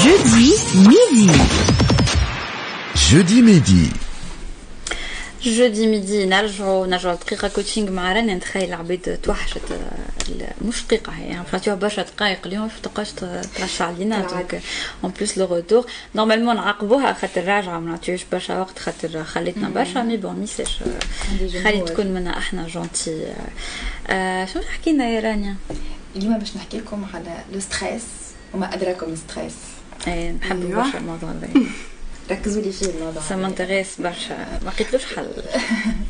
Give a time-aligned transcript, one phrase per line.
[0.00, 0.48] jeudi
[0.88, 1.30] midi.
[2.94, 3.84] Jeudi midi.
[5.44, 9.60] جودي ميدي نرجعوا نرجعوا دقيقه كوتشينغ مع رنا نتخيل العباد توحشت
[10.64, 11.42] مش دقيقه هي.
[11.52, 13.10] فاتوها برشا دقائق اليوم تبقاش
[13.56, 14.62] ترشع علينا دونك
[15.04, 17.78] اون بلوس لو روتور نورمالمون نعاقبوها خاطر راجعة.
[17.78, 19.98] ما نعطيوش برشا وقت خاطر خليتنا برشا.
[20.02, 20.78] مي بون ميساش
[21.64, 23.34] خلي تكون منا أحنا جونتي
[24.52, 25.56] شنو حكينا يا رانيا؟
[26.16, 28.02] اليوم باش نحكي لكم على le stress
[28.54, 29.54] وما ادراكم ال stress
[30.06, 30.96] إيه نحب أيوة.
[30.96, 31.48] الموضوع هذا
[32.30, 33.22] ركزوا لي فيه الموضوع.
[33.22, 34.36] ça m'intéresse برشا.
[34.64, 35.26] ما لقيتلوش حل.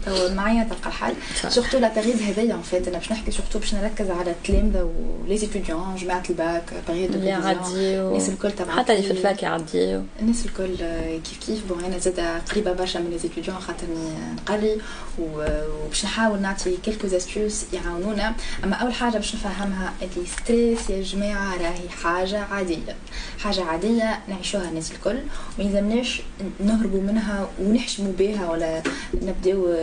[0.07, 1.15] تو معايا تلقى الحل.
[1.49, 4.91] surtout la période هذيا en fait أنا باش نحكي surtout باش نركز على التلامذة
[5.25, 9.19] و les étudiants جماعة ال bac période اللي الناس الكل تبع حتى اللي في ال
[9.19, 10.77] fac يعديو الناس الكل
[11.25, 11.67] كيف كيف.
[11.69, 12.21] bon أنا زاد
[12.51, 14.79] قريبة برشا من les étudiants خاطرني نقري
[15.19, 18.35] وباش نحاول نعطي quelques astuces يعاونونا.
[18.65, 22.97] أما أول حاجة باش نفهمها اللي stress يا جماعة راهي حاجة عادية.
[23.39, 25.19] حاجة عادية نعيشوها الناس الكل.
[25.59, 25.65] ما
[26.03, 26.23] يلزمناش
[26.65, 28.83] نهربوا منها ونحشموا بها ولا
[29.23, 29.77] نبداو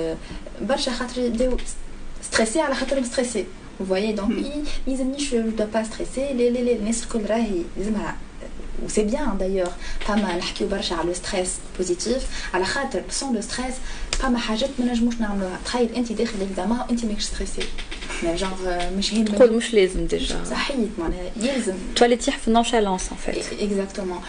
[0.61, 1.57] برشا خاطر يبداو
[2.23, 3.45] stressés على خاطرهم stressés
[3.81, 6.17] Vous voyez, donc, il- ما يلزمنيش je dois pas stresser.
[6.33, 8.15] لي لي لي الناس الكل راهي لازمها
[8.85, 13.41] و c'est bien d'ailleurs فما نحكيو برشا على ال stress positif على خاطر sans le
[13.41, 13.73] stress
[14.11, 17.61] فما حاجات ما نجموش نعملوها تخيل انت داخل ال examen وانت ماكش stressé
[18.23, 22.53] يعني جونغ مش هين تقول مش لازم déjà صحيت معناها يلزم تولي تيح في ال
[22.53, 24.19] nonchalance en fait exactement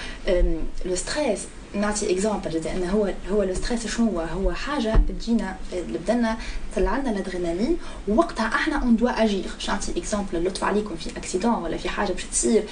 [0.87, 1.41] le stress
[1.75, 6.37] نعطي exemple زاد انه هو هو le stress شنو هو؟ هو حاجة تجينا اللي بدنا
[6.77, 7.77] طلع لنا الادرينالين
[8.09, 12.13] ووقتها إحنا on doit agir باش نعطي exemple لطف عليكم في accident ولا في حاجة
[12.13, 12.63] باش تصير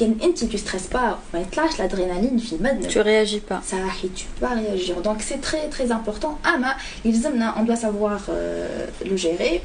[0.00, 3.70] كان أنت tu stresses pas ما يطلعش الادرينالين في بدنك tu réagis pas.
[3.70, 4.96] صحيح tu vas réagir.
[5.02, 6.46] Donc c'est très très important.
[6.46, 9.60] اما يلزمنا on doit savoir euh, le gérer.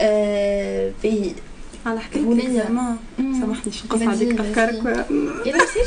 [0.00, 1.34] Euh, في
[1.86, 2.00] على.
[2.16, 3.40] ال examen مم.
[3.40, 4.40] سامحني شو نقص عليك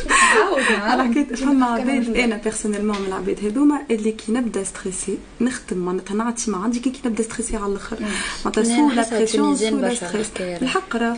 [0.10, 5.78] نعاود على حكاية فما عباد أنا personnellement من العباد هذوما اللي كي نبدأ stressé نخدم
[5.78, 7.98] معناتها نعطي ما عندي كي نبدأ stressé على الآخر.
[8.46, 10.32] معناتها sous la pression sous le stress.
[10.42, 11.18] الحق راه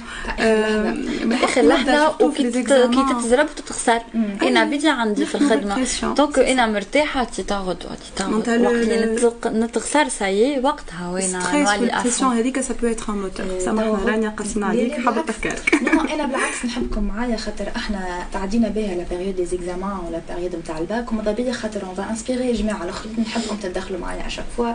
[1.44, 2.16] اخر لحظة.
[2.25, 3.99] وكي تت- كي تتزرب تتخسر
[4.41, 5.85] أنا بدي عندي في الخدمة.
[6.17, 9.47] دونك أنا مرتاحة تي تاخذ تي تاخذ وقت.
[9.47, 14.64] نتخسر سايي وقتها وين نولي افون هذيك سا بو اتر ان موتور سامحنا قسنا لا،
[14.69, 15.29] عليك بالعكس.
[15.29, 20.21] أفكارك نو أنا بالعكس نحبكم معايا خاطر إحنا تعدينا بها لا بيريود دي زيكزامان ولا
[20.29, 24.45] بيريود نتاع الباك وماذا بيا خاطر اون فا انسبيري جماعة الاخرين نحبكم تدخلوا معايا اشاك
[24.57, 24.71] فوا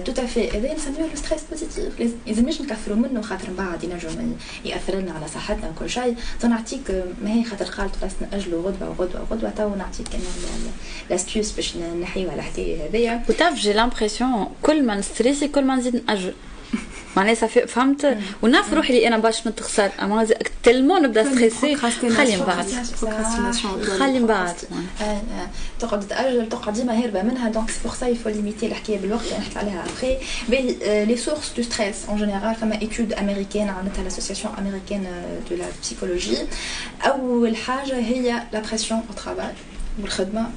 [0.00, 4.32] تو تافي هذا نسميوه لو ستريس بوزيتيف لازم- يلزمناش نكثروا منه خاطر من بعد ينجم
[4.64, 6.16] ياثر لنا على صحتنا وكل شيء.
[6.40, 6.90] تو نعطيك
[7.24, 10.22] ما هي خاطر قالت خلاص نأجلوا غدوة وغدوة وغدوة تو نعطيك أنا
[11.10, 13.22] لاستيوس باش نحيو على الحكاية هذيا.
[13.28, 16.32] وتعرف جي لامبرسيون كل ما نستريسي كل ما نزيد نأجل.
[17.16, 19.90] معناها صافي فهمت؟ ونعرف روحي اللي أنا باش نتخسر.
[20.02, 20.26] اما
[20.62, 22.66] تلمون نبدأ ستريسي خلي من بعد.
[23.98, 24.54] خلي من بعد.
[25.00, 25.20] آه، آه،
[25.80, 27.48] تقعد تاجل تقعد ديما هاربه منها.
[27.48, 30.16] دونك سي بور سا يفو ليميتي الحكاية بالوقت اللي نحكي عليها ابخي
[30.48, 35.06] باهي les sources de stress en général فما étude américaine عملتها l'association américaine
[35.50, 36.36] de la psychologie
[37.02, 39.52] اول حاجة هي la pression au travail
[40.02, 40.50] والخدمه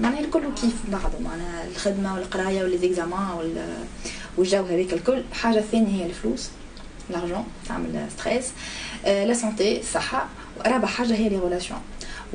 [0.00, 3.64] معناها الكل كيف بعضه معناها الخدمة والقراية والزيكزامان وال
[4.36, 5.22] والجو هذيك الكل.
[5.32, 6.48] حاجة الثانية هي الفلوس
[7.10, 8.44] l'argent تعمل stress
[9.04, 10.26] la santé الصحة
[10.58, 11.80] ورابع حاجة هي les relations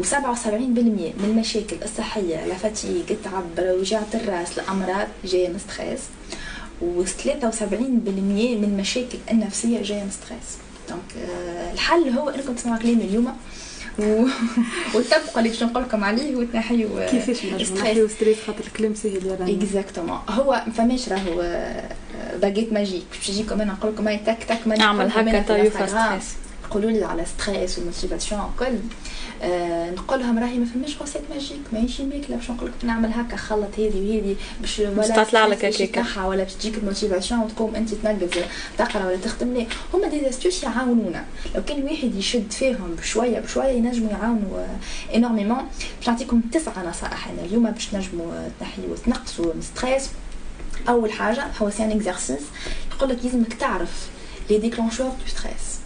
[0.01, 5.99] و77% من المشاكل الصحية la fatigue التعب وجعة الرأس الأمراض جاية من stress
[6.81, 10.57] و73% من المشاكل النفسية جاية من stress
[10.89, 13.37] donc آه، الحل هو إنكم تسمعوا كلامي اليوم.
[13.99, 14.27] و...
[14.95, 19.25] وتطبقوا اللي باش نقول لكم عليه وتنحيوا كيفاش نجم stress نحيو stress خاطر الكلام سهل
[19.25, 20.19] يا exactement.
[20.29, 21.89] هو ما فماش راهو آه،
[22.41, 25.71] baguette magique باش نجيكم أنا نقول لكم هاي tac tac ما نقولكم هكا طيب.
[25.73, 26.33] stress.
[26.69, 28.77] يقولوا لي على stress و motivation وكل.
[29.45, 33.35] آه نقول لهم راهي ما فماش recette magique ماهيش ماكلة باش نقول لك نعمل هكا
[33.37, 35.63] خلط هذه وهذه باش ولا تطلع لك.
[35.97, 38.29] يتنحى ولا باش تجيك ال motivation وتقوم أنت تنقز
[38.77, 41.25] تقرا ولا تخدم لا هما des astuces يعاونونا.
[41.55, 44.65] لو كان واحد يشد فيهم بشوية بشوية ينجموا يعاونوا
[45.15, 45.63] énormément
[45.99, 50.09] باش نعطيكم تسعة نصائح أنا اليوم باش تنجموا تنحيوا تنقصوا ال stress
[50.89, 52.41] أول حاجة هو c'est un exercice
[52.95, 54.07] يقول لك لازمك تعرف
[54.49, 55.79] les déclencheurs de stress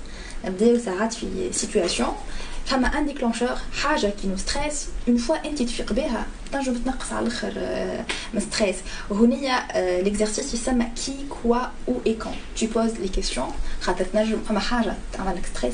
[0.46, 2.10] نبداو ساعات في situation
[2.70, 7.28] فما un déclencheur حاجة qui nous stresse en fois انت تفيق بها تنجم تنقص على
[7.28, 8.76] الآخر آه، من stress
[9.10, 9.68] وهنيا
[10.02, 14.94] l'exercice يسمى qui quoi où et quand tu poses les questions خاطر تنجم فما حاجة
[15.14, 15.74] تعمل لك stress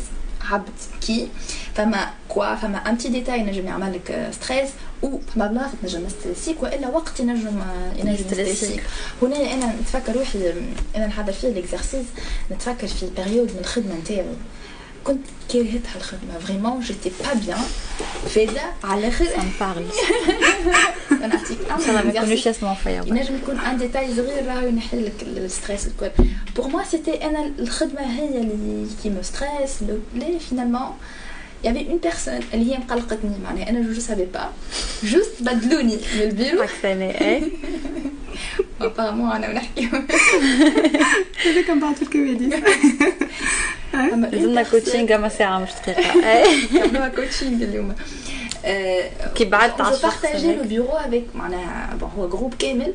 [0.52, 0.70] عبد
[1.08, 1.28] qui
[1.76, 4.70] فما quoi فما un petit détail ينجم يعمل لك stress
[5.02, 7.62] و فما بلاصة تنجم يstressيك وإلا وقت ينجم
[7.96, 8.48] ينجم يstressيك.
[8.48, 8.84] يstressيك
[9.22, 10.54] هنا أنا نتفكر روحي
[10.96, 12.06] أنا نحضر فيه l'exercice
[12.52, 14.26] نتفكر في période من الخدمة نتاعي.
[15.06, 17.58] كنت كرهتها الخدمه vraiment j'étais pas bien
[18.30, 19.86] فايده على الآخر سان بارل
[21.30, 25.00] نعطيك ان شاء الله ما يكونوش يسمعوا فيا ينجم يكون ان ديتاي صغير راهو ينحي
[25.00, 26.12] لك الستريس الكل
[26.56, 29.82] بور موا سيتي أنا الخدمه هي اللي كي مو ستريس
[30.16, 30.92] لي فينالمون
[31.64, 34.54] il y avait une personne اللي هي مقلقتني معناها أنا جو سافي با
[35.04, 37.52] جوست بدلوني من البيرو عكساني اي
[38.82, 39.86] ابارمون أنا نحكي
[41.46, 42.06] هذاك من بعد في
[44.32, 47.96] زلنا كوتشينغ اما ساعه مش دقيقه عملوها كوتشينغ اليوم
[49.36, 52.94] كي بعدت على الشخص بارتاجي لو بيرو افيك معناها بون هو جروب كامل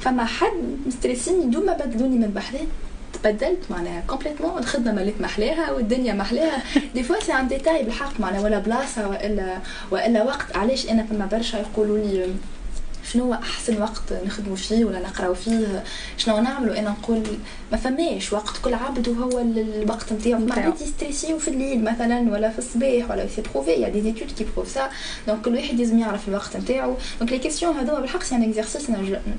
[0.00, 0.52] فما حد
[0.86, 2.68] مستريسيني دوما بدلوني من بعدين
[3.12, 6.62] تبدلت معناها كومبليتمون الخدمه مالت محلاها والدنيا محلاها
[6.94, 9.58] دي فوا سي ان ديتاي بالحق معناها ولا بلاصه والا
[9.90, 12.26] والا وقت علاش أنا فما برشا يقولوا لي
[13.12, 15.84] شنو هو أحسن وقت نخدموا فيه ولا نقراو فيه؟
[16.16, 17.22] شنو نعملوا أنا نقول
[17.72, 20.40] ما فماش وقت كل عبد وهو الوقت نتاعو.
[20.40, 24.07] ما عندي stressé في الليل مثلا ولا في الصباح ولا c'est prouvé il y a
[24.07, 24.90] des études qui prouvent ça
[25.26, 26.94] donc كل واحد لازم يعرف الوقت نتاعو.
[27.18, 28.90] donc les questions هذوما بالحق c'est un exercice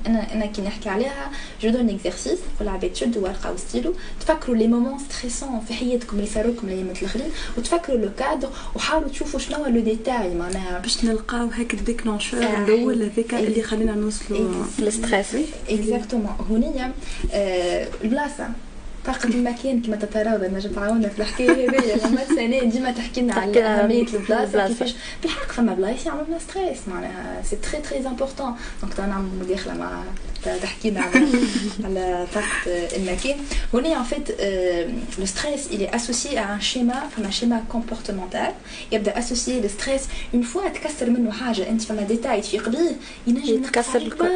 [0.06, 1.30] أنا أنا كي نحكي عليها
[1.62, 6.28] je donne exercice نقول العباد شدوا ورقه وستيلو تفكروا les moments stressants في حياتكم اللي
[6.30, 10.78] صاروا لكم الايامات الاخرين وتفكروا le cadre وحاولوا تشوفوا شنو هو le détail معناها.
[10.78, 14.49] باش نلقاو هاك ال déclencheur الأول هذاك اللي خلينا نوصلوا
[14.79, 15.35] الستريس
[15.69, 16.91] اكزاكتومون هونيا
[18.03, 18.49] البلاصه
[19.06, 21.96] طاقة المكان كما تتراوى نجم تعاوننا في الحكاية هذيا.
[22.06, 24.94] لما سنة ديما تحكي لنا على أهمية البلاصة كيفاش.
[25.22, 30.02] بالحق فما بلايص يعملوا stress معناها c'est très très important donc نعمل مداخلة مع
[30.62, 31.26] تحكي لنا على
[31.84, 32.46] على طاقة
[32.96, 33.36] المكان
[33.74, 34.32] هنا en fait
[35.20, 38.52] le stress il est associé à un schéma فما schéma comportemental.
[38.92, 40.02] يبدأ associé le stress.
[40.34, 44.28] Une fois تكسر منه حاجة أنت فما détail تفيق بيه ينجم يتكسر الكل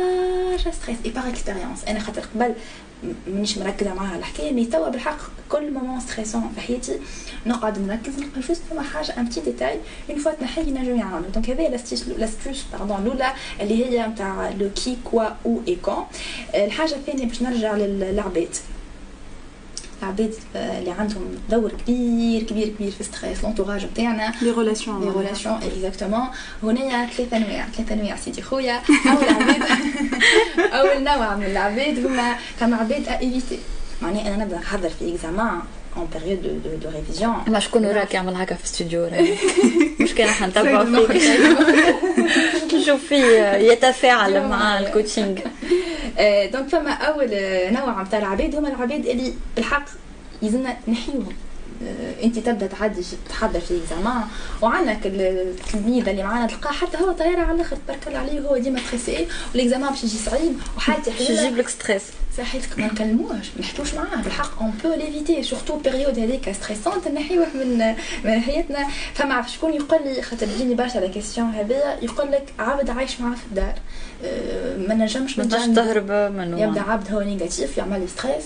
[0.52, 2.55] برشا stress et par expérience أنا خاطر قبل
[3.27, 4.17] مانيش مركزة معاها.
[4.19, 5.19] الحكاية mais توا بالحق
[5.49, 6.99] كل moment stressant في حياتي
[7.47, 9.81] نقعد نركز نلقى juste فما حاجة un petit détail
[10.11, 15.25] une fois تنحيه ينجم يعاون donc هذا l'astuce pardon الأولى اللي هي نتاع le quoi
[15.47, 16.05] où et quand
[16.55, 18.56] الحاجة الثانية باش نرجع للعباد.
[20.05, 25.55] العباد اللي عندهم دور كبير كبير كبير في stress l'entourage نتاعنا les relations les relations
[25.55, 26.26] exactement
[26.62, 28.81] هنا ثلاثة انواع ثلاثة انواع سيدي خويا.
[29.06, 29.62] أول عباد
[30.73, 33.59] أول نوع من العباد هما فما عباد éviter
[34.03, 35.61] معني أنا نبدا نحضر في examen
[35.97, 39.11] en période de de révision ما شكون وراك يعمل هكا في الاستوديو
[40.00, 41.23] مش كان حنتبعوا فيك.
[42.75, 45.38] نشوف فيه يتفاعل مع ال coaching
[46.53, 47.29] donc فما أول
[47.73, 49.85] نوع نتاع العباد هما العباد اللي بالحق
[50.43, 51.29] يلزمنا نحيوهم.
[52.23, 54.23] انت تبدا تعدي تحضر في examen
[54.63, 58.81] وعندك التلميذ اللي معانا تلقاه حتى هو طياره على الأخر تبارك الله عليه وهو ديما
[58.87, 62.03] stressé وال examen باش يجي صعيب وحالتي باش يجيب لك stress.
[62.39, 67.47] صحيتك ما نكلموهش ما نحكوش معاه بالحق on peut l'éviter surtout période هذيك stressante نحيوه
[67.55, 67.95] من
[68.25, 72.91] من حياتنا فما شكون يقول لي خاطر تجيني برشا la question هذيا يقول لك عبد
[72.91, 73.75] عايش معاه في الدار.
[74.89, 76.61] ما نجمش ما تهرب منه.
[76.61, 78.44] يبدأ عبد هو négatif يعمل stress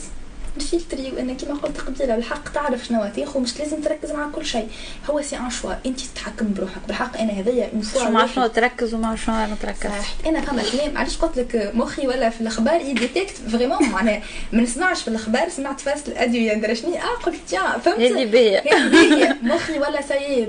[0.59, 4.69] نفلتري وأنا كيما قلت قبيلة بالحق تعرف شنو تاخذ مش لازم تركز مع كل شيء.
[5.11, 5.73] هو سي ان شوا.
[5.87, 6.81] انت تتحكم بروحك.
[6.87, 9.91] بالحق أنا هذايا اون فوا مع شنو تركز ومع شنو ما تركز
[10.27, 10.99] أنا فما كلام.
[10.99, 14.23] علاش قلت لك مخي ولا في الأخبار؟ يديتكت فريمون معناها
[14.53, 15.49] ما نسمعش في الأخبار.
[15.49, 20.49] سمعت فاس الادويه ندري شنو آه قلت تيان فهمت؟ هذه باهيه مخي ولا ساي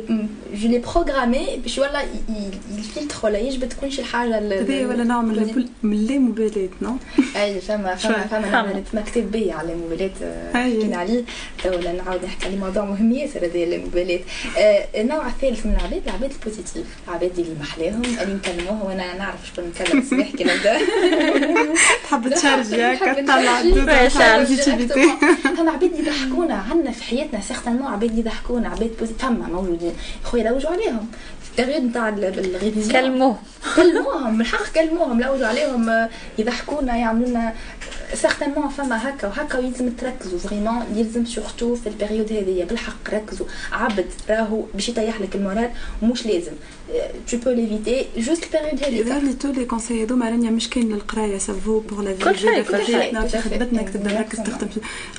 [0.53, 2.03] جو لي بروغرامي باش ولا
[2.77, 6.97] يفلتر ولا يجبد تكون شي حاجة هذه ولا نوع من من لا مبالاه نو؟
[7.41, 10.11] أي فما فما فما مكتب بي على الموبيلات
[10.53, 11.23] حكينا عليه
[11.65, 14.21] ولا نعاود نحكي على موضوع مهم ياسر هذا الموبيلات
[14.95, 16.85] النوع الثالث من العباد العباد ال positif.
[17.07, 20.77] العباد اللي محلاهم اللي نكلموها وأنا نعرف شكون نكلم صباح كي نبدا
[22.03, 23.61] تحب تشارجي كتطلع
[25.57, 29.93] فما عباد يضحكونا عندنا في حياتنا certainement عباد يضحكونا عباد فما موجودين.
[30.23, 31.07] خويا لوجوا عليهم.
[31.59, 33.37] ال période نتاع ال révision كلموه
[33.75, 34.37] كلموهم.
[34.37, 37.53] بالحق كلموهم لوجوا عليهم يضحكونا يعملوا لنا
[38.13, 43.45] certainement فما هكا وهكا ويلزم تركزوا vraiment يلزم surtout في ال période هذيا بالحق ركزوا
[43.71, 45.69] عبد راهو باش يطيح لك ال moral
[46.01, 46.53] ومش لازم
[47.27, 50.69] tu peux l'éviter juste ال période هذيك يظهر لي تو les conseils هذوما رانيا مش
[50.69, 53.27] كاين للقراية ça vaut pour la كل شيء كل شيء.
[53.27, 54.67] في خدمتنا تبدا مركز تخدم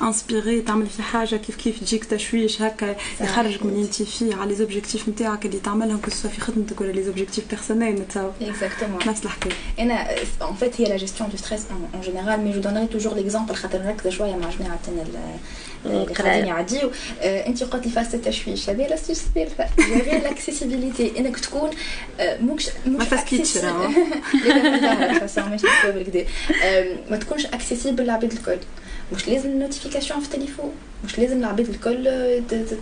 [0.01, 4.55] inspiré تعمل في حاجة كيف كيف تجيك تشويش هكا يخرجك من أنت فيه على les
[4.55, 9.53] objectifs نتاعك اللي تعملهم que في خدمتك ولا les objectifs personnels نتصور exactement نفس الحكاية.
[9.79, 10.11] أنا
[10.49, 13.77] en fait هي la gestion de stress en général mais je donnerai toujours l'exemple خاطر
[13.81, 14.79] نركز شوية مع جماعة
[15.85, 21.69] اللي قاعدين يعديو انت قلت لي فاست التشويش هذه لا ثالثه غير l'accessibilité انك تكون
[22.41, 23.57] مش ما تسكيتش
[27.09, 28.57] ما تكونش accessible للعباد الكل
[29.15, 30.71] مش لازم ال notification في التليفون.
[31.05, 32.03] مش لازم العباد الكل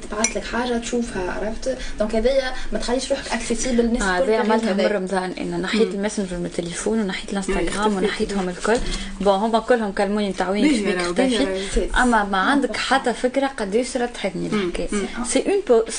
[0.09, 4.73] تبعث لك حاجة تشوفها عرفت؟ donc هذايا ما تخليش روحك accessible الناس آه الكل عملتها
[4.73, 8.77] مرة مثلا ان نحيت الماسنجر من التليفون ونحيت الانستغرام ونحيتهم الكل.
[9.21, 14.87] bon هما كلهم كلموني كيف تختفي أما ما عندك حتى فكرة قديش رتحتني الحكاية.
[15.25, 15.95] c'est une pause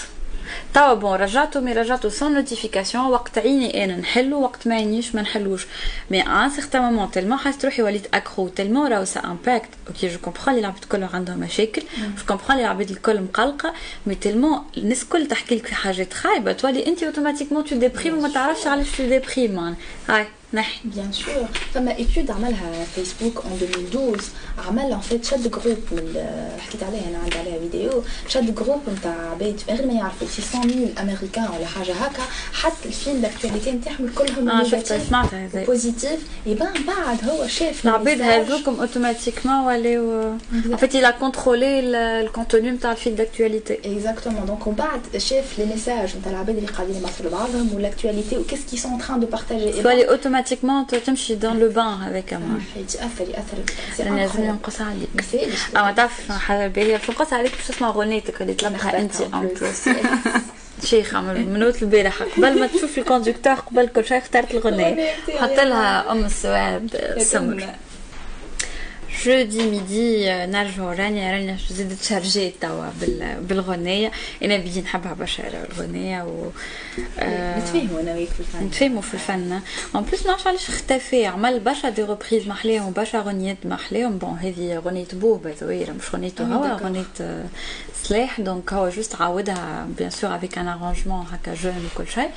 [0.74, 5.22] توا بون رجعته mais رجعته sans notification وقت عيني أنا نحلو وقت ما عينيش ما
[5.22, 5.66] نحلوش.
[6.10, 10.18] mais un certain moment tellement حاسه روحي وليت accro tellement راهو ça impacte OK je
[10.18, 11.82] comprends les العباد الكل عندهم مشاكل.
[11.98, 13.74] je comprends les العباد الكل مقلقة.
[14.06, 16.52] mais tellement الناس الكل تحكي لك في حاجات خايبة.
[16.52, 19.76] تولي انت automatiquement tu déprimes وما تعرفش علاش tu déprimes
[20.08, 20.26] هاي.
[20.54, 24.22] نحي bien sûr فما étude عملها فيسبوك en 2012
[24.68, 26.26] عمل en fait شد groupe من
[26.58, 31.44] حكيت عليها أنا عندي عليها فيديو شد groupe نتاع عباد غير ما يعرفوا 600 أمريكان
[31.56, 32.22] ولا حاجة هكا.
[32.52, 37.84] حط ال fil l'actualité نتاعهم كلهم آه شفت سمعتها هذا positif يبان بعد هو شاف
[37.86, 41.64] العباد هذوكم automatiquement ولاو en fait il a contrôlé
[42.02, 46.96] الكونتوني نتاع الفيل داكتواليتي اكزاكتومون دونك ومن بعد شاف لي ميساج نتاع العباد اللي قاعدين
[46.96, 49.82] يبعثوا لبعضهم والأكتواليتي وكيس كي سون تران دو بارتاجي
[50.40, 55.24] اوتوماتيكمون تمشي دون لو بان هذاك ما يتاثر ياثر لازم ننقص عليك
[55.76, 59.88] اما تعرف حبيبي في نقص عليك باش تسمع غنيتك اللي طلبها انت ان بلوس
[60.84, 66.12] شيخة من منوت البارحة قبل ما تشوف الكوندكتور قبل كل شيء اخترت الغنية حط لها
[66.12, 67.64] أم السواد سمر
[69.24, 72.86] جودي ميدي نرجعوا رانيا رانيا زدت شارجي توا
[73.40, 74.10] بالغنية.
[74.42, 76.50] أنا بدي نحبها برشا الغنية و
[77.18, 78.64] نتفاهموا أنا وياك في الفن.
[78.64, 79.60] نتفاهموا في الفن.
[79.94, 84.82] اون بليس ما علاش اختفى عمل برشا دي ريبريز محليهم وبرشا غنيات محليهم بون هذه
[84.84, 87.04] غنية بوه باي مش غنيته هو غنية
[88.02, 92.30] سلاح دونك هو جوست عاودها بيان سور افيك ان ارونجمون هكا جون وكل شيء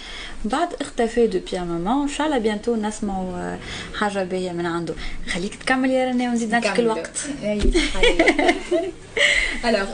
[0.45, 3.57] بعد اختفى دوبيا ماما ان شاء الله بيانتو نسمعوا
[3.99, 4.93] حاجة باهيه من عنده
[5.33, 7.17] خليك تكمل يا رنا ونزيد نعطيك الوقت
[9.65, 9.85] alors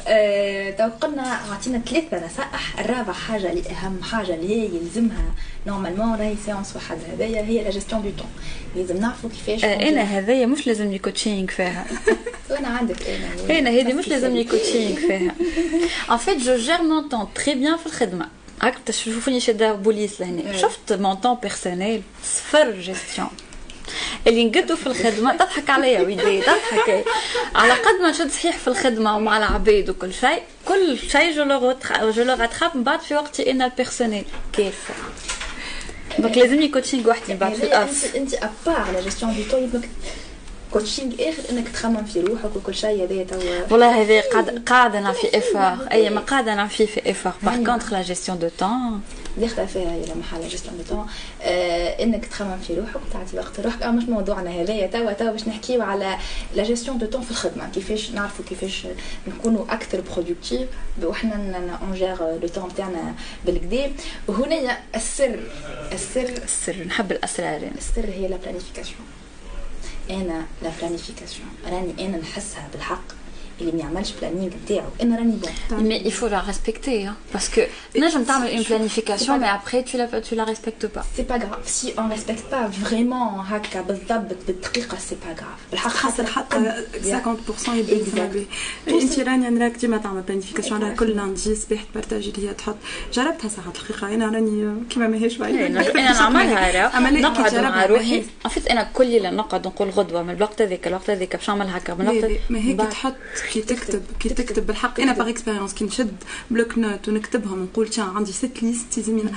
[0.78, 5.34] تو قلنا عطينا ثلاثة نصائح الرابع حاجة اللي اهم حاجة اللي هي يلزمها
[5.68, 8.30] normalement راهي science وحدها هذايا هي la gestion du temps
[8.76, 11.86] لازم نعرفوا كيفاش أنا هذايا مش لازمني كوتشينغ فيها
[12.50, 15.36] وأنا عندك أنا أنا هذه مش لازمني كوتشينغ فيها
[16.12, 18.28] ان فيت جو جير مون طون تري بيان في الخدمه
[18.62, 23.30] هاك تشوفوني شاده بوليس لهنا شفت mon temps personnel صفر gestion
[24.28, 27.06] اللي نقدو في الخدمة تضحك عليا ويدي تضحك.
[27.56, 31.76] على قد ما شد صحيح في الخدمة ومع العبيد وكل شيء كل شيء جو لو
[32.12, 32.38] جو لو
[32.76, 34.90] من بعد في وقتي أنا بيرسونيل كيف؟
[36.20, 39.80] دونك لازمني كوتشينغ وحدي بعد في الاف انت ابار لا جيستيون دو تو
[40.72, 43.72] كوتشينغ اخر إنك تخمم في روحك وكل شيء هذا توا.
[43.72, 47.56] والله هذا قاعد قاعدة أنا في افار أي ما قاعدة أنا في في افار باغ
[47.56, 48.50] كونتخ لا جيستيون دو
[49.40, 51.08] داخله فيها هي محل دو طون
[51.42, 55.48] آه إنك تخمم في روحك وتعطي وقت لروحك آه مش موضوعنا هذايا توا توا باش
[55.48, 56.18] نحكيو على
[56.56, 57.70] la gestion du temps في الخدمة.
[57.70, 58.88] كيفاش نعرفوا كيفاش
[59.28, 60.68] نكونوا أكثر productifs
[61.04, 63.16] وحنا on gère le temps تاعنا
[63.46, 63.92] بالكدا
[64.28, 65.40] وهنا السر.
[65.92, 66.30] السر.
[66.44, 66.84] السر.
[66.88, 67.62] نحب الأسرار.
[67.78, 69.06] السر هي la planification
[70.10, 73.19] أنا la planification راني أنا نحسها بالحق.
[73.62, 75.38] اللي ما يعملش planning نتاعو أنا راني
[75.72, 77.62] bon mais il faut la respecter hein parce que
[77.98, 81.04] نجم تعمل une planification mais après tu la tu la respectes pas.
[81.16, 81.64] C'est pas grave.
[81.66, 85.72] Si on respecte pas vraiment هكا بالضبط بالدقيقه c'est pas grave.
[85.72, 86.86] بالحق خاطر حتى
[87.68, 88.46] 50% يبدا
[88.88, 92.76] انت راني نراك ديما تعمل planification على كل lundi صباح تـ partagi اللي هي تحط
[93.14, 98.84] جربتها ساعات الحقيقة أنا راني كيما ماهيش شوية أنا نعملها نقعد مع روحي عرفت أنا
[98.94, 102.32] كل اللي نقعد نقول غدوه من الوقت هذاك الوقت هذاك باش نعمل هكا من الوقت
[102.50, 103.16] ما هيك تحط
[103.52, 105.00] كي تكتب كي تكتب بالحق.
[105.00, 106.16] أنا par expérience كي نشد
[106.52, 109.32] bloc-notes ونكتبهم ونقول تشان عندي ست ليست يلزمني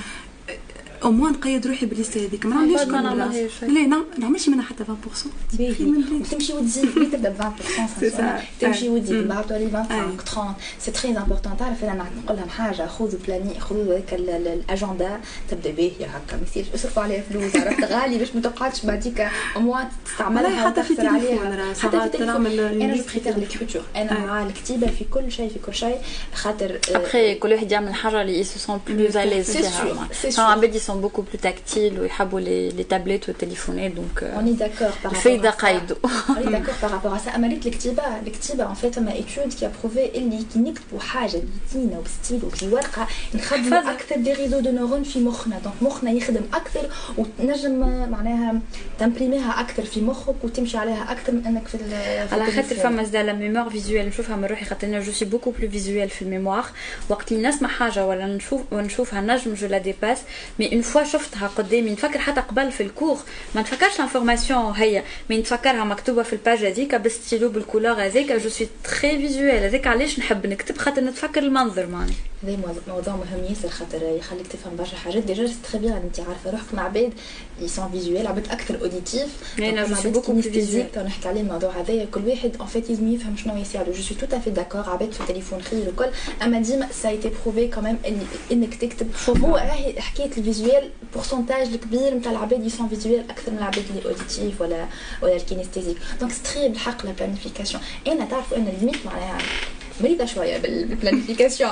[1.03, 4.83] au moins نقيد روحي بالليسته هذيك ما نعملش ما نعملهاش لا ما نعملش منها حتى
[4.83, 7.51] 20% تمشي وتزيد تبدا ب
[8.01, 12.87] 20% تمشي وتزيد نبعثوا لي 25 30 c'est très important تعرف أنا نقول لهم حاجة
[12.87, 15.19] خذوا planner خذوا هذاك الاجندا
[15.49, 19.87] تبدا باهيه هكا ما يصيرش اصرفوا عليها فلوس عرفت غالي باش ما تقعدش بعديك moins
[20.05, 25.31] تستعملها حتى في عليها حتى في أنا je préfère l'écriture أنا مع الكتيبه في كل
[25.31, 25.97] شيء في كل شيء
[26.33, 30.99] خاطر ابخي كل واحد يعمل حاجة اللي يسو sont plus à l'aise فيها عباد sont
[30.99, 35.95] beaucoup plus tactiles ويحبوا les, les tablettes والتليفونات donc on est d'accord par الفايده قايدو
[36.29, 37.35] on est d'accord par rapport à ça.
[37.35, 41.99] اما ريت الكتيبه الكتيبه en fait même études qui prouvent اللي كي نكتبوا حاجة بيتينا
[41.99, 46.89] وبستيل وفي ورقه نخدموا أكثر des réseaux de neurones في مخنا donc مخنا يخدم أكثر
[47.17, 47.79] وتنجم
[48.11, 48.61] معناها
[48.99, 51.77] تـ imprimi ها أكثر في مخك وتمشي عليها أكثر من انك في
[52.31, 55.51] على خاطر فما زاد la mémoire visuelle نشوفها من روحي خاطر أنا je suis beaucoup
[55.51, 56.65] plus visuelle في ال mémoire
[57.09, 60.19] وقت اللي نسمع حاجة ولا نشوف ونشوفها نجم je la dépasse
[60.59, 63.19] mais une fois شفتها قدامي نفكر حتى قبل في ال cours
[63.55, 67.93] ما نفكرش l'information هي mais نتفكرها مكتوبة في ال page هذيك بال stylo بال couleur
[67.93, 73.15] هذاك je suis très visuelle هذاك علاش نحب نكتب خاطر نتفكر المنظر معني هذا موضوع
[73.15, 75.23] مهم ياسر خاطر يخليك تفهم برشا حاجات.
[75.23, 77.13] déjà c'est très bien انت عارفة روحك مع عباد
[77.59, 82.51] يسون sont visuels عباد أكثر auditifs أنا beaucoup physique نحكي عليه الموضوع هذايا كل واحد
[82.61, 83.91] en fait لازم يفهم شنو يصير.
[83.91, 86.09] je suis tout à fait d'accord عباد في التليفون خير وكل
[86.41, 87.97] أما ديما ça a été prouvé كمان
[88.51, 93.57] انك تكتب هو راهي حكاية ال visuel pourcentage الكبير نتاع العباد يسون visuels أكثر من
[93.57, 94.87] العباد اللي auditifs ولا
[95.21, 99.37] ولا ال kinesthésiques donc c'est très بالحق la planification أنا تعرفوا à la limite معناها
[100.01, 101.71] مريضه شوية بال planification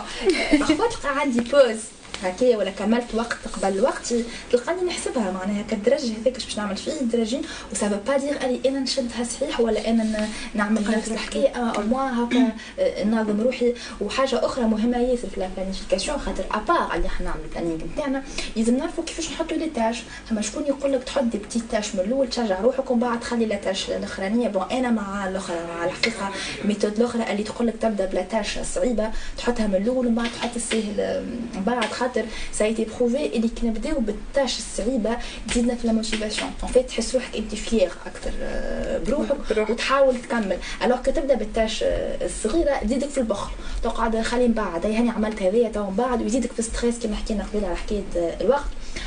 [0.54, 1.80] parfois تلقى عندي pause
[2.24, 4.14] هكايا ولا كملت وقت قبل الوقت
[4.52, 8.60] تلقاني نحسبها معناها كالدرج هذاك باش نعمل فيه درجين و ça va pas dire اني
[8.66, 11.50] أنا نشدها صحيح ولا أنا نعمل نفس الحكاية.
[11.50, 13.74] أو موا هكا آه، ننظم روحي.
[14.02, 17.86] وحاجه أخرى مهمة ياسر في ال planification خاطر à part اللي إحنا نعمل ال planning
[17.94, 18.24] نتاعنا
[18.56, 19.98] لازم نعرفوا كيفاش نحطوا les tâches
[20.30, 23.46] فما شكون يقول لك تحط des petites tâches من الأول تشجع روحك ومن بعد تخلي
[23.46, 24.48] la tâche الأخرانية.
[24.48, 26.32] bon أنا مع الأخرى مع الحقيقة
[26.66, 30.30] méthode الأخرى اللي تقول لك تبدأ ب la tâche صعيبة تحطها من الأول ومن بعد
[30.32, 31.26] تحط السهل.
[31.56, 32.11] من بعد خاطر
[32.54, 35.18] ça a été prouvé اللي كي نبداو بال tâche الصعيبة
[35.50, 40.58] تزيدنا في ال motivation en fait تحس روحك أنت fière أكثر آه، بروحك وتحاول تكمل.
[40.84, 43.52] alors تبدأ بال tâche آه، الصغيرة تزيدك في البخل.
[43.84, 47.44] تقعد خلي من بعد هاني عملت هذايا تو من بعد ويزيدك في stress كما حكينا
[47.54, 48.64] قبل على حكاية آه، الوقت.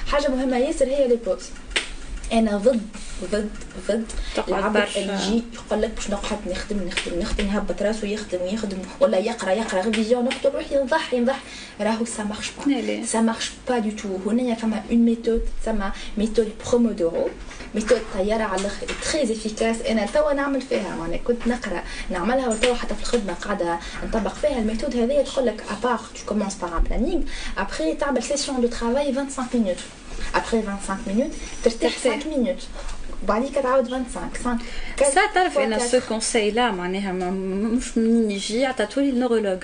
[0.07, 1.43] حاجة مهمة ياسر هي les pauses
[2.33, 2.81] أنا ضد
[3.33, 3.51] ضد
[3.89, 4.05] ضد
[4.49, 9.19] العبد اللي يجي يقول لك باش نقعد نخدم نخدم نخدم يهبط راسه يخدم ويخدم ولا
[9.19, 11.41] يقرأ يقرأ révision نكتب روح ينضح ينضح.
[11.81, 16.53] راهو ça marche pas ça marche pas du tout هنا فما une méthode تسمى méthode
[16.67, 17.29] Pomodoro
[17.75, 20.97] méthode طيارة على الأخر très efficace أنا توا نعمل فيها.
[20.97, 23.79] معناها كنت نقرأ نعملها وتوا حتى في الخدمة قاعدة
[24.09, 27.23] نطبق فيها ال méthode هذه تقول لك à part tu commences par un planning
[27.59, 29.79] après تعمل session de travail 25 minutes
[30.35, 31.31] après 25 minutes
[31.65, 32.63] ترتاح 5 minutes
[33.25, 34.59] وبعديك تعاود 25
[35.01, 39.59] 5 سا تعرف أنا ce conseil-là معناها مش منين يجي عطاتولي ال neurologue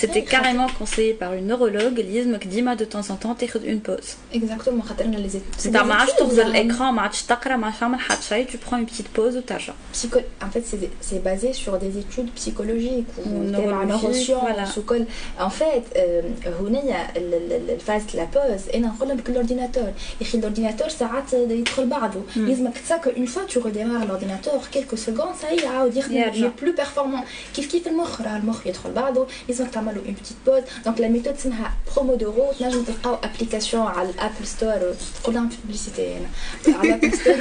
[0.00, 3.80] C'était carrément conseillé par une neurologue اللي يلزمك ديما de temps en temps تاخذ une
[3.80, 4.36] pause.
[4.36, 5.42] Exactement خاطرنا les études.
[5.76, 8.76] ما عادش تغزر ال écran ما عادش تقرا ما عادش تعمل حتى شيء tu prends
[8.76, 9.72] une petite pause وترجع.
[9.92, 10.18] Psycho...
[10.42, 15.04] En fait c'est c'est basé sur des études psychologiques تبع neurosciences وكل
[15.40, 15.98] en fait
[16.46, 21.32] هنا ال phase la pause أنا نقول لك ال ordinateur يا أخي ال ordinateur ساعات
[21.32, 25.66] يدخل بعضه لازمك تسكر une fois tu redémarres ال ordinateur quelques secondes ça y est
[25.66, 27.20] عاود يخدم plus performant
[27.56, 31.08] كيف كيف المخ راه المخ يدخل بعضه لازمك تعمل نعملوا une petite pause donc la
[31.08, 36.78] méthode اسمها برومودورو تنجم تلقاو application على ال App Store تقول لهم في publicité أنا
[36.78, 37.34] على ال App Store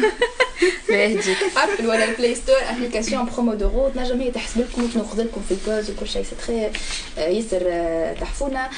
[0.90, 1.38] الله يهديك.
[1.58, 5.60] Apple ولا ال Play Store application pomodoro تنجم هي تحسب لكم وتنقذ لكم في ال
[5.60, 6.24] pause وكل شيء.
[6.24, 6.70] c'est très
[7.18, 7.62] ياسر
[8.22, 8.70] تحفونا.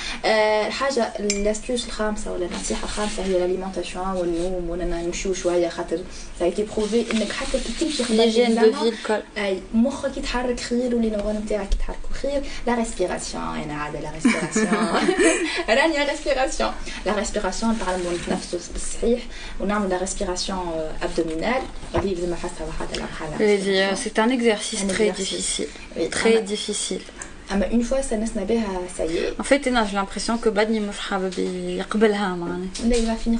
[0.67, 4.69] الحاجة ال astuce الخامسة ولا النصيحة الخامسة هي ال alimentation والنوم.
[4.69, 5.99] واننا نمشيو شوية خاطر
[6.39, 11.09] ça a été prouvé إنك حتى كي تمشي خدمه أي مخك يتحرك خير و les
[11.09, 12.43] neurones نتاعك يتحركوا خير.
[12.67, 14.74] لا ريسبيراسيون انا de la respiration
[15.68, 16.72] رانيا respiration
[17.06, 19.22] la respiration نتعلموا نتنفسوا بالصحيح
[19.60, 26.42] ونعمل la respiration abdominale غادي لازم نحسها واحد الحالة c'est un exercice très difficile très
[26.52, 27.02] difficile
[27.51, 31.39] اما une fois استانسنا بها c'est en fait أنا j'ai l'impression que بدني مش حابب
[31.39, 33.39] يقبلها معناها ça va venir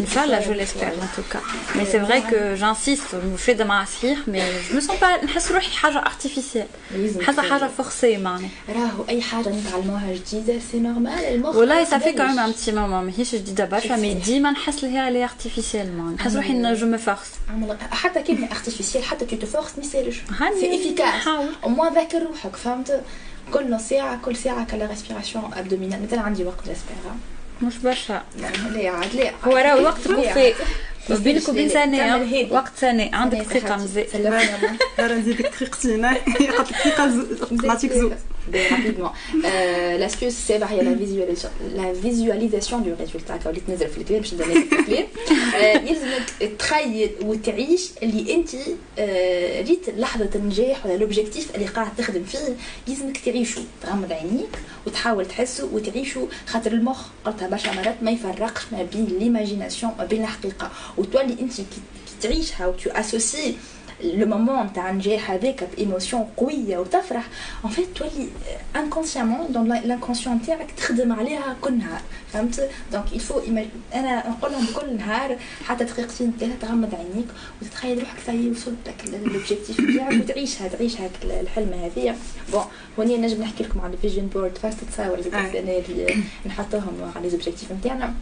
[0.00, 1.40] ان شاء الله je l'espère en tout cas
[1.74, 5.76] mais c'est vrai que j'insiste مفيدة مع صحيح mais je me sens pas نحس روحي
[5.76, 6.66] حاجة artificielle
[7.22, 12.38] حاسه حاجة forcée معناها راهو اي حاجة نتعلموها جديده c'est normal المخ والله صافي كان
[12.38, 16.74] un petit moment ماهيش جديده برشا mais ديما نحس ليها les artificielles معناها نحس روحي
[16.74, 17.30] je me force
[17.90, 20.16] حتى كلمه artificielle حتى tu te forces ما يصيرش
[20.60, 21.28] c'est efficace
[21.64, 23.02] au moins ذاكر روحك فهمت
[23.52, 26.02] كل ساعة كل ساعة ك la respiration abdominale.
[26.02, 26.96] مثلا عندي وقت j'espère
[27.62, 28.22] مش برشا.
[28.38, 30.54] لا عاد لا هو راه الوقت كوفي
[31.10, 31.98] بينك وبين سنة
[32.50, 34.06] وقت سنة عندك دقيقة مزيان.
[34.98, 37.26] راه نزيدك دقيقتين قالت لك دقيقة
[37.66, 38.12] نعطيك زوج
[38.52, 39.12] rapidement.
[39.44, 40.66] Euh, L'astuce, c'est la
[41.04, 43.34] visualisation, la visualisation du résultat.
[43.42, 45.06] Quand tu نزل في الكلام باش ندير الكلام
[45.86, 48.50] يلزمك تخيل وتعيش اللي انت
[49.68, 52.38] ريت لحظه النجاح ولا l'objectif اللي قاعد تخدم فيه
[52.88, 58.82] يلزمك تعيشه تغمض عينيك وتحاول تحسه وتعيشه خاطر المخ قلتها برشا مرات ما يفرقش ما
[58.92, 61.80] بين l'imagination وما بين الحقيقة وتولي انت كي
[62.20, 63.56] تعيشها و tu associes
[64.02, 67.28] le moment تاع النجاح هذاك ب émotion قويه وتفرح
[67.64, 68.28] en fait تولي
[68.76, 72.00] inconsciemment dans l'inconscient تاعك تخدم عليها كل نهار
[72.32, 73.40] فهمت donc il faut
[73.94, 77.28] أنا نقول لهم كل نهار حتى دقيقتين ثلاثة تغمض عينيك
[77.62, 82.16] وتتخيل روحك ساي وصلت لك l'objectif تاعك وتعيشها تعيش هاك الحلم هذيا
[82.52, 82.64] bon
[82.98, 87.72] هوني نجم نحكي لكم على ال vision board فاست تصاور اللي نحطوهم على les objectifs
[87.72, 88.14] نتاعنا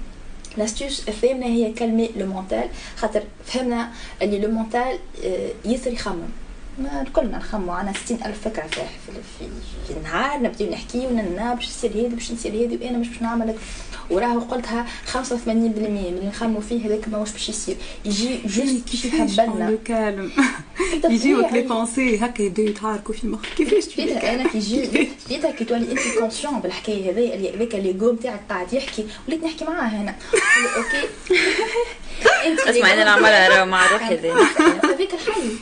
[0.57, 3.91] l'astuce الثامنه هي calmer le mental خاطر فهمنا
[4.23, 4.99] اللي le mental
[5.65, 6.29] يسري يخمم
[7.13, 8.81] كلنا نخمو عنا ستين ألف فكرة في,
[9.39, 9.45] في,
[9.87, 13.55] في, النهار نبداو نحكي وننا باش تصير هذي باش نصير هذي وأنا مش باش نعمل
[14.11, 15.17] وراه قلتها 85%
[15.49, 17.77] من اللي نخمو فيه هذاك ما واش باش يصير.
[18.05, 20.33] يجي juste كيف يحبلنا calme
[21.05, 25.65] يجيوك les pensées هكا يبداو يتعاركوا في مخك كيفاش تبدا أنا كي يجي بيتا كي
[25.65, 30.15] تولي أنت conscient بالحكاية هذه اللي هذاك l'ego نتاعك قاعد يحكي وليت نحكي معاه هنا.
[30.77, 31.09] OK.
[32.71, 35.57] اسمع أنا نعملها مع روحي هذاك الحل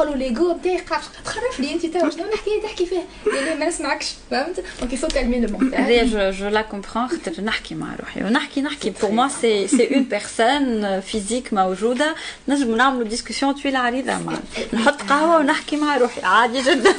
[0.00, 4.06] قالوا l'ego نتاعي قاعد تخرف لي انت تو شنو الحكاية تحكي فيها لا ما نسمعكش
[4.30, 7.86] فهمت؟ donc il faut calmer le mental هذه je je la comprends خاطر نحكي مع
[8.00, 8.24] روحي.
[8.24, 8.90] ونحكي نحكي.
[8.90, 12.14] pour moi c'est c'est une personne physique موجودة.
[12.48, 14.32] نجم نعملوا discussion طويلة عريضة مع
[14.72, 16.20] نحط قهوة ونحكي مع روحي.
[16.22, 16.94] عادي جدا.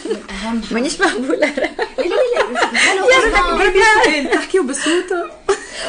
[0.71, 1.69] مانيش مهبوله لا لا
[4.11, 4.31] لا.
[4.35, 5.13] تحكيو بالصوت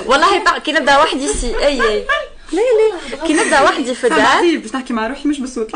[0.06, 2.06] والله كي نبدأ وحدي سي أي أي.
[2.52, 3.26] لا لا.
[3.26, 5.74] كي نبدأ وحدي في الدار باش نحكي مع روحي مش بالصوت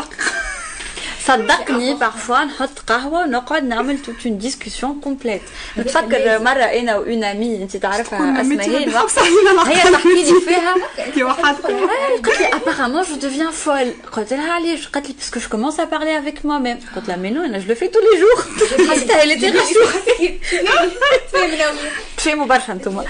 [1.26, 5.42] صدقني parfois نحط قهوة ونقعد نعمل toute une discussion complète
[5.78, 8.88] نتفكر مره أنا و une amie انت تعرفها ياسمين
[9.66, 15.14] هي تحكي لي فيها قالت لي apparemment je deviens folle قلت لها علاش قالت لي
[15.14, 17.74] parce que je commence à parler avec moi-même قلت لها mais non أنا je le
[17.74, 18.44] fais tous les jours
[18.90, 19.80] حسيتها اللي تغشو
[22.16, 23.04] تفهموا برشا انتوما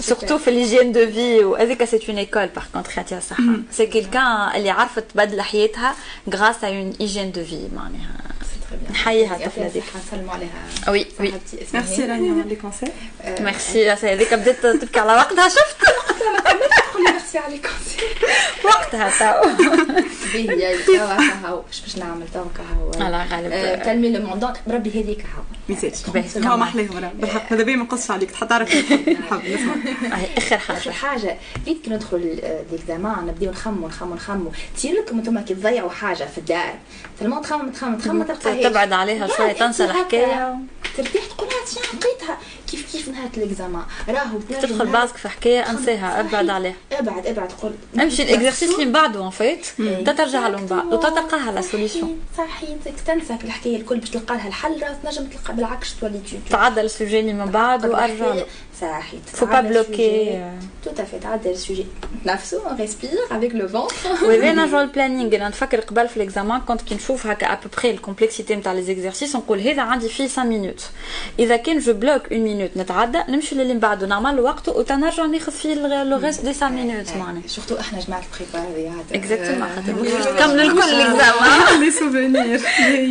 [0.00, 3.42] surtout في l'hygiène de vie وهذيك c'est une école par contre يعطيها الصحه
[3.72, 5.94] c'est quelqu'un اللي عرفت تبدل حياتها
[6.34, 8.20] grâce à une hygiène de vie معناها
[8.90, 11.32] نحييها الطفله ديك نسلموا عليها oui oui
[11.74, 12.88] merci رانيا les conseils
[13.40, 15.76] merci هذيك بدات تبكي على وقتها شفت؟
[17.34, 18.16] ميرسي على ال conseil
[18.64, 19.48] وقتها تو
[20.32, 25.20] باهي توا هاو اش باش نعمل توا هاو على غالب كلمي لو موندون بربي هذيك
[25.20, 29.74] هاو ميساج هو ما حلاه بالحق هذا بيه ما نقصش عليك تحط تعرف نحب نسمع
[30.36, 32.40] اخر حاجة اخر حاجة بيت كي ندخل
[32.72, 36.74] ليكزامان نبداو نخمو نخمو نخمو تصير لكم أنتم كي تضيعوا حاجة في الدار
[37.20, 38.24] تلمون تخمم تخمم تخمم
[38.62, 40.58] تبعد عليها شوية تنسى الحكاية
[40.96, 42.00] ترتاح تقول تيان
[42.92, 46.74] كيف نهايه ليكزامان راهو تدخل باسك في حكاية أنساها أبعد عليها.
[46.92, 49.66] ابعد أبعد قول امشي ال exercice اللي من بعده en fait
[50.16, 52.70] ترجع له من بعد وتلقاها لا solution صحيح.
[53.06, 57.20] تنسى الحكاية الكل باش تلقى لها الحل راه تنجم تلقى بالعكس تولي تعدل ال sujet
[57.20, 58.34] اللي من بعد وأرجع
[58.80, 60.40] صحيح faut pas bloquer
[60.84, 61.86] tout à fait تعدل ال sujet
[62.26, 66.82] نفسه respire avec le ventre oui نرجعوا ال planning أنا نتفكر قبل في l'examen كنت
[66.82, 70.28] كي نشوف هكا à peu près ال complexité نتاع les exercices نقول هذا عندي فيه
[70.28, 70.90] 5 minutes
[71.38, 75.52] اذا كان je bloque une minute نتعدى نمشي للي من بعده نعمل وقت وتنرجع ناخذ
[75.52, 80.38] فيه le reste des 5 minutes معناها surtout إحنا جماعة ال prépa هذه exactement خاطر
[80.38, 82.60] كملوا الكل l'examen les souvenirs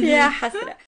[0.03, 0.79] يا حسره